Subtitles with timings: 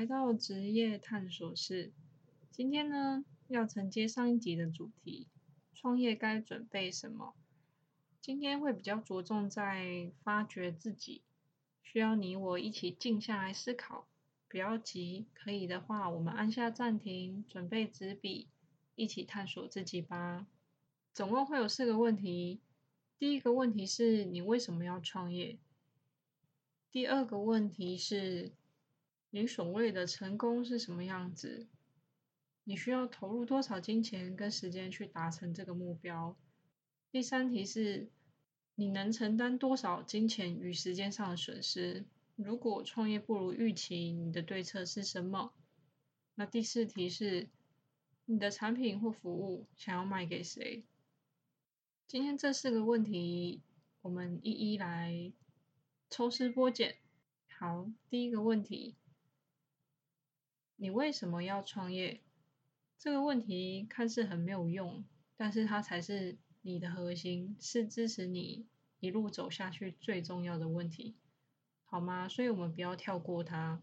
[0.00, 1.92] 来到职业探索室。
[2.50, 5.28] 今天呢，要承接上一集的主题，
[5.74, 7.34] 创业该准备什么？
[8.18, 11.20] 今天会比较着重在发掘自己，
[11.82, 14.08] 需要你我一起静下来思考，
[14.48, 18.48] 不要急，可以的话，我们按下暂停，准备纸笔，
[18.94, 20.46] 一起探索自己吧。
[21.12, 22.62] 总共会有四个问题。
[23.18, 25.58] 第一个问题是你为什么要创业？
[26.90, 28.52] 第二个问题是。
[29.32, 31.68] 你所谓的成功是什么样子？
[32.64, 36.36] 你需要投入多少金钱跟时间去达成这个目标？
[37.12, 38.08] 第三题是，
[38.74, 42.04] 你能承担多少金钱与时间上的损失？
[42.34, 45.52] 如果创业不如预期，你的对策是什么？
[46.34, 47.48] 那第四题是，
[48.24, 50.84] 你的产品或服务想要卖给谁？
[52.08, 53.62] 今天这四个问题，
[54.02, 55.32] 我们一一来
[56.08, 56.96] 抽丝剥茧。
[57.58, 58.96] 好，第一个问题。
[60.82, 62.22] 你为什么要创业？
[62.96, 65.04] 这个问题看似很没有用，
[65.36, 68.66] 但是它才是你的核心，是支持你
[68.98, 71.18] 一路走下去最重要的问题，
[71.84, 72.30] 好吗？
[72.30, 73.82] 所以我们不要跳过它。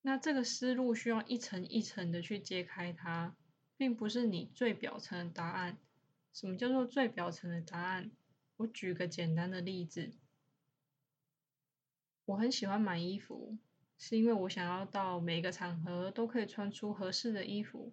[0.00, 3.36] 那这个思路需要一层一层的去揭开它，
[3.76, 5.76] 并不是你最表层的答案。
[6.32, 8.10] 什么叫做最表层的答案？
[8.56, 10.14] 我举个简单的例子，
[12.24, 13.58] 我很喜欢买衣服。
[13.98, 17.92] 是因为我想要到每个场合都可以穿出合适的衣服，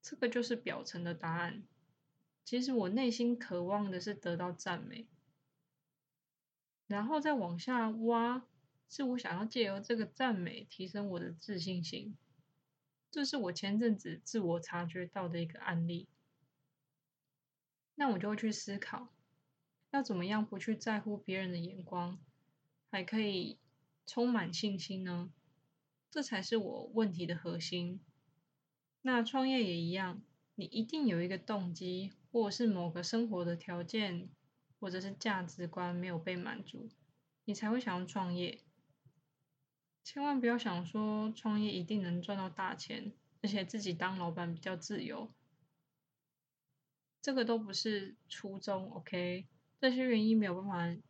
[0.00, 1.64] 这个就是表层的答案。
[2.44, 5.06] 其实我内心渴望的是得到赞美，
[6.86, 8.46] 然后再往下挖，
[8.88, 12.16] 是我想要借由这个赞美提升我的自信心。
[13.10, 16.08] 这是我前阵子自我察觉到的一个案例。
[17.94, 19.08] 那我就会去思考，
[19.90, 22.18] 要怎么样不去在乎别人的眼光，
[22.90, 23.58] 还可以。
[24.06, 25.30] 充满信心呢，
[26.10, 28.00] 这才是我问题的核心。
[29.00, 30.22] 那创业也一样，
[30.54, 34.28] 你一定有一个动机，或者是某个生活的条件，
[34.78, 36.88] 或者是价值观没有被满足，
[37.44, 38.60] 你才会想要创业。
[40.04, 45.32] 千万不要想说创业一定能赚到大钱，而且自己当老板比较自由，
[47.20, 48.90] 这个都不是初衷。
[48.90, 49.46] OK，
[49.80, 51.02] 这些原因没有办法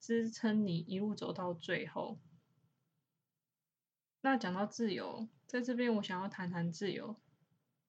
[0.00, 2.18] 支撑你一路走到最后。
[4.28, 7.16] 那讲到自由，在这边我想要谈谈自由，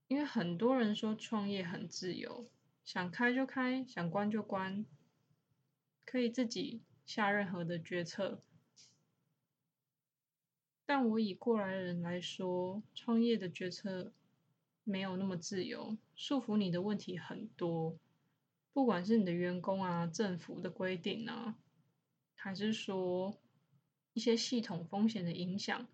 [0.07, 2.49] 因为很多人说创业很自由，
[2.85, 4.85] 想开就开，想关就关，
[6.05, 8.41] 可以自己下任何的决策。
[10.85, 14.13] 但我以过来人来说，创业的决策
[14.85, 17.97] 没有那么自由，束缚你的问题很多，
[18.71, 21.57] 不管是你的员工啊、政府的规定啊，
[22.35, 23.37] 还是说
[24.13, 25.85] 一些系统风险的影响。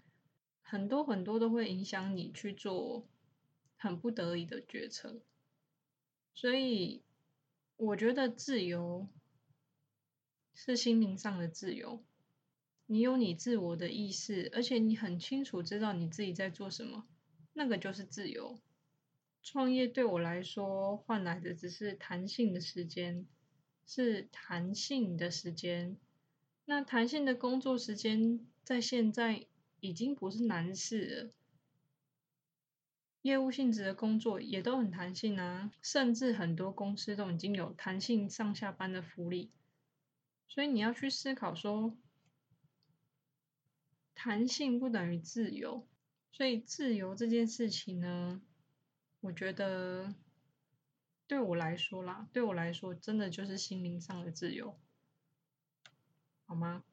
[0.67, 3.07] 很多很多都会影响你去做
[3.77, 5.21] 很不得已的决策，
[6.33, 7.03] 所以
[7.77, 9.07] 我觉得自由
[10.55, 12.03] 是心灵上的自由。
[12.87, 17.05] 你有你自我的意识，而且你很清楚知道你自己在做什么，
[17.53, 18.59] 那个就是自由。
[19.43, 23.27] 创业对我来说换来的只是弹性的时间，
[23.85, 25.95] 是弹性的时间。
[26.65, 29.45] 那弹性的工作时间在现在。
[29.79, 31.31] 已经不是难事了，
[33.21, 39.51] 业务性质的工作也都很弹性啊，甚至很多公司都已经有弹性上下班的福利，
[40.47, 41.97] 所以你要去思考说，
[44.13, 45.87] 弹性不等于自由，
[46.31, 48.41] 所以自由这件事情呢，
[49.21, 50.13] 我觉得
[51.27, 54.79] 对我来说啦，对我来说真的就是心灵上的自由，
[56.45, 56.83] 好吗？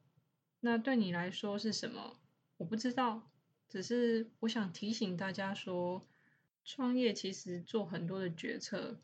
[0.59, 2.19] 那对你来说是什么？
[2.57, 3.29] 我不知道，
[3.67, 6.07] 只是我想提醒大家说，
[6.63, 9.01] 创业其实做很多的决策，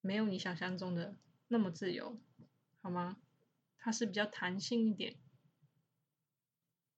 [0.00, 1.16] 没有你想象中的
[1.48, 2.18] 那么自由，
[2.82, 3.16] 好吗？
[3.78, 5.16] 它是比较弹性一点。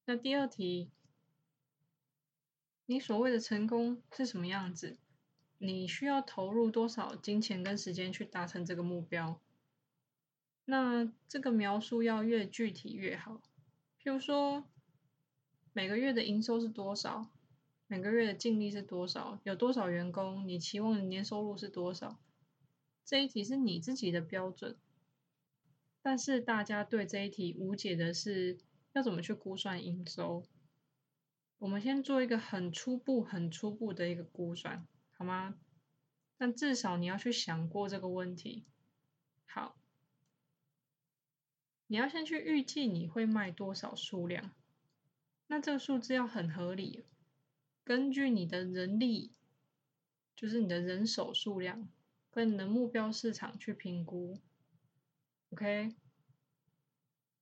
[0.07, 0.91] 那第二题，
[2.87, 4.99] 你所谓的成功是什么样子？
[5.59, 9.41] 你需要投入多少金钱跟时间去达成这个目标？
[10.65, 13.41] 那这个描述要越具体越好，
[14.03, 14.67] 譬如说。
[15.77, 17.33] 每个月的营收是多少？
[17.89, 19.41] 每个月的净利是多少？
[19.43, 20.47] 有多少员工？
[20.47, 22.21] 你期望的年收入是多少？
[23.05, 24.79] 这一题是你自己的标准，
[26.01, 28.61] 但是大家对这一题无解的是
[28.93, 30.45] 要怎么去估算营收？
[31.59, 35.57] 我们先做一个很初步、很初步的一个估算，好吗？
[36.39, 38.65] 但至少你要去想过这个问题。
[39.47, 39.77] 好，
[41.89, 44.53] 你要先去预计你会卖多少数量。
[45.47, 47.05] 那这个数字要很合理，
[47.85, 49.33] 根据你的人力，
[50.35, 51.89] 就是你的人手数量
[52.31, 54.39] 跟你的目标市场去评估
[55.51, 55.95] ，OK？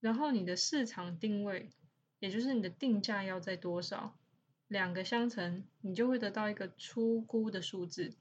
[0.00, 1.70] 然后你的市场定位，
[2.19, 4.19] 也就是你的定价要在多少，
[4.66, 8.16] 两个相乘，你就会得到一个初估的数字。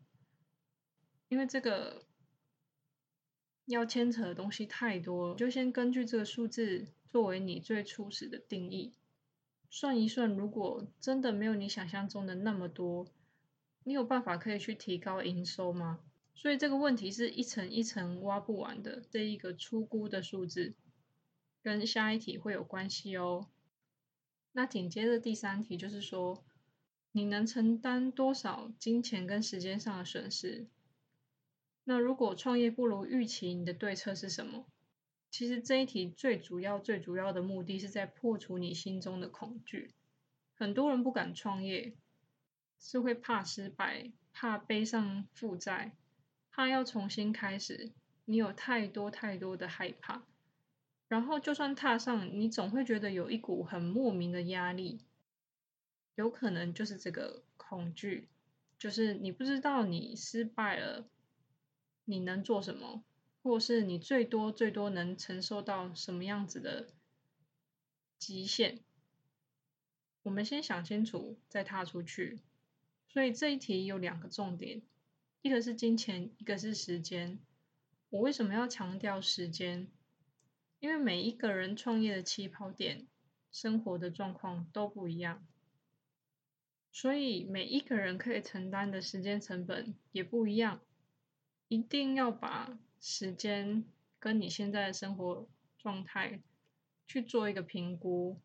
[1.27, 2.05] 因为这个
[3.65, 8.93] 要牵扯的东西太多，就先根据这个数字作为你最初始的定义，
[9.73, 13.07] 算一算，如果真的没有你想象中的那么多，
[13.85, 16.01] 你有办法可以去提高营收吗？
[16.35, 19.01] 所以这个问题是一层一层挖不完的。
[19.09, 20.73] 这一个初估的数字
[21.63, 23.47] 跟下一题会有关系哦。
[24.51, 26.43] 那紧接着第三题就是说，
[27.13, 30.67] 你能承担多少金钱跟时间上的损失？
[31.85, 34.65] 那如果创业不如预期，你的对策是什么？
[35.31, 39.93] 其实这一题最主要、最主要的目的是在破除你心中的恐惧。
[40.53, 41.95] 很多人不敢创业，
[42.79, 45.95] 是会怕失败、怕背上负债、
[46.51, 47.91] 怕要重新开始。
[48.25, 50.23] 你有太多太多的害怕，
[51.07, 54.99] 然后就算踏上，你总会觉得有一股很莫名的压力。
[56.15, 58.27] 有可能就是这个恐惧，
[58.77, 61.07] 就是你不知道你失败了。
[62.03, 63.03] 你能做什么，
[63.43, 66.87] 或是你最多最多能承受到什么样子的
[68.17, 68.79] 极限？
[70.23, 72.39] 我们先想清楚，再踏出去。
[73.09, 74.81] 所以这一题有两个重点，
[75.41, 77.39] 一个是金钱，一个是时间。
[78.09, 79.87] 我为什么要强调时间？
[80.79, 83.07] 因为每一个人创业的起跑点、
[83.51, 85.45] 生活的状况都不一样，
[86.91, 90.81] 所以每一个人可以承担的时间成本也不一样。
[91.71, 93.85] 一定要把时间
[94.19, 95.47] 跟你现在的生活
[95.77, 96.41] 状态
[97.07, 98.41] 去做一个评估，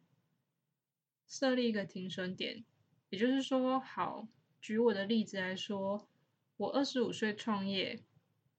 [1.27, 2.65] 设立一个停损点。
[3.09, 4.29] 也就是说，好，
[4.61, 6.07] 举我的例子来说，
[6.57, 8.01] 我二十五岁创业，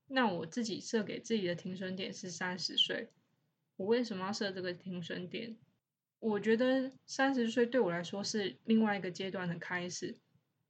[0.07, 3.07] 那我自己设给自己的停损点是三十岁。
[3.77, 5.55] 我为什么要设这个停损点？
[6.19, 10.17] 我觉得三十岁对我来说是另外一个阶段的开始。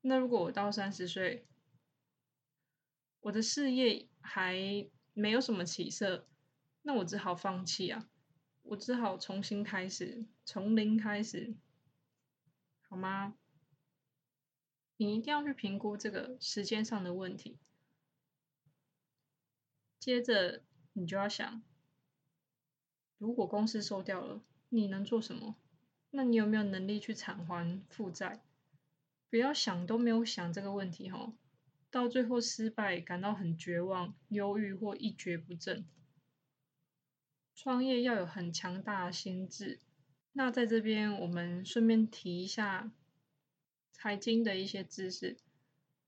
[0.01, 1.47] 那如果我到三十岁，
[3.21, 6.27] 我的事业还没有什么起色，
[6.81, 8.09] 那我只好放弃啊！
[8.63, 11.55] 我只好重新开始，从零开始，
[12.87, 13.35] 好吗？
[14.97, 17.57] 你一定要去评估这个时间上的问题。
[19.99, 21.61] 接着，你就要想，
[23.17, 25.55] 如果公司收掉了，你能做什么？
[26.11, 28.43] 那你有没有能力去偿还负债？
[29.29, 31.33] 不要想都没有想这个问题，吼。
[31.97, 35.83] 到最后失败，感到很绝望、忧郁或一蹶不振。
[37.55, 39.79] 创业要有很强大的心智。
[40.33, 42.91] 那在这边，我们顺便提一下
[43.91, 45.37] 财经的一些知识，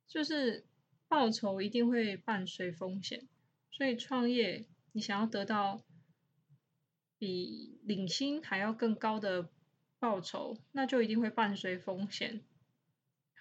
[0.08, 0.64] 就是
[1.08, 3.28] 报酬一定会伴随风险，
[3.72, 5.82] 所以创业你想要得到
[7.18, 9.50] 比领薪还要更高的
[9.98, 12.44] 报酬，那就一定会伴随风险，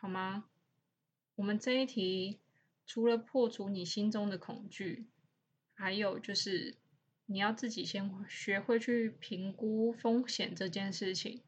[0.01, 0.49] 好吗？
[1.39, 2.41] 我们这一题
[2.85, 5.07] 除了破除你心中的恐惧，
[5.73, 6.77] 还有就是
[7.27, 11.41] 你要自己先学会去评估风险这件事情。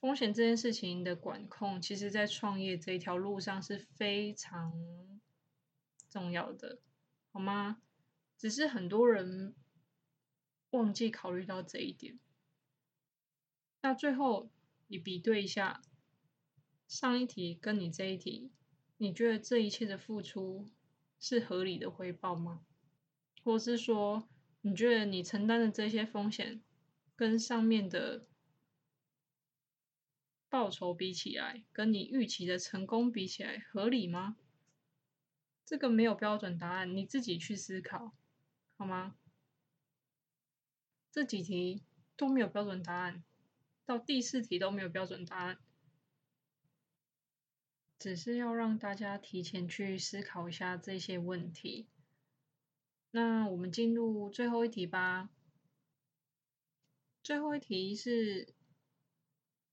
[0.00, 5.20] 风险这件事情的管控，其实在创业这条路上是非常
[6.10, 6.80] 重要的，
[7.30, 7.80] 好吗？
[8.36, 9.54] 只是很多人
[10.70, 12.18] 忘记考虑到这一点。
[13.82, 14.50] 那最后
[14.88, 15.80] 你比对一下
[16.88, 18.50] 上一题跟你这一题。
[18.98, 20.66] 你觉得这一切的付出
[21.20, 22.64] 是合理的回报吗？
[23.44, 24.28] 或是说，
[24.60, 26.60] 你觉得你承担的这些风险
[27.14, 28.26] 跟上面的
[30.48, 34.36] 报酬比起来，跟你预期的成功比起来，合理吗？
[35.64, 38.12] 这个没有标准答案，你自己去思考，
[38.76, 39.14] 好吗？
[41.12, 41.82] 这几题
[42.16, 43.22] 都没有标准答案，
[43.86, 45.58] 到第四题都没有标准答案。
[47.98, 51.88] 只是要让大家提前去思考一下这些问题。
[53.10, 55.30] 那我们进入最后一题吧。
[57.22, 58.54] 最后一题是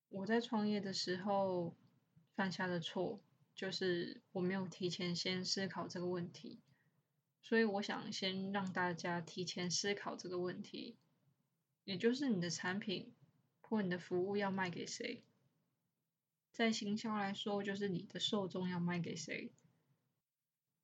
[0.10, 1.76] 我在创业的时候
[2.34, 3.22] 犯下的错，
[3.54, 6.60] 就是我没有提前先思考这个问题。
[7.42, 10.98] 所以我想先让大家提前思考这个问题，
[11.84, 13.14] 也就是你的产品
[13.62, 15.24] 或你的服务要卖给谁。
[16.56, 19.52] 在行销来说，就是你的受众要卖给谁，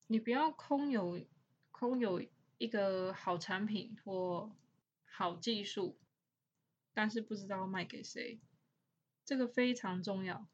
[0.08, 1.26] 你不要空有
[1.72, 2.22] 空有
[2.58, 4.54] 一个好产品或
[5.06, 5.98] 好技术，
[6.94, 8.42] 但是不知道卖给谁，
[9.24, 10.46] 这个非常重要，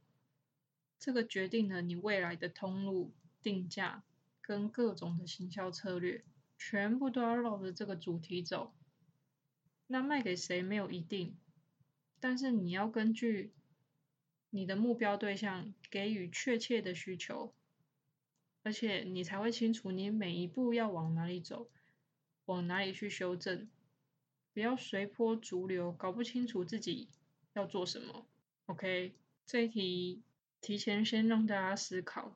[1.00, 4.04] 这个决定了你未来的通路、定价
[4.40, 6.24] 跟各种的行销策略，
[6.60, 8.72] 全部都要绕着这个主题走。
[9.88, 11.36] 那卖给谁没有一定，
[12.20, 13.52] 但是你要根据
[14.50, 17.54] 你的目标对象给予确切的需求，
[18.63, 21.70] 而且你才会清楚你每一步要往哪里走，
[22.46, 23.70] 往哪里去修正，
[24.54, 27.08] 不要随波逐流，搞不清楚自己
[27.54, 28.25] 要做什么。
[28.68, 29.13] OK，
[29.46, 30.22] 这一题
[30.62, 32.36] 提前先让大家思考，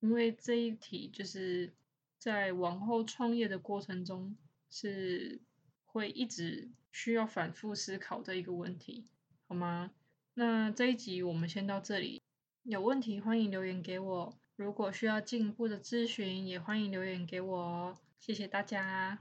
[0.00, 1.72] 因为这一题就是
[2.18, 4.36] 在往后创业的过程中
[4.70, 5.40] 是
[5.86, 9.04] 会一直需要反复思考的一个问题，
[9.46, 9.90] 好吗？
[10.38, 12.22] 那这一集我们先到这里，
[12.62, 19.18] 有问题欢迎留言给我，如果需要进一步的咨询，也欢迎留言给我哦，谢谢大家。